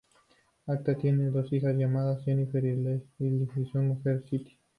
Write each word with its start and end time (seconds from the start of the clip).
Acta 0.65 0.95
tiene 0.97 1.29
dos 1.29 1.53
hijas 1.53 1.77
llamadas 1.77 2.25
Jennifer 2.25 2.65
y 2.65 2.75
Leslie 2.75 3.47
y 3.55 3.65
su 3.71 3.77
mujer, 3.77 4.23
Cindy. 4.27 4.57